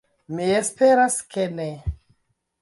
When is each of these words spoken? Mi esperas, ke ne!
Mi 0.37 0.47
esperas, 0.59 1.19
ke 1.35 1.45
ne! 1.59 1.69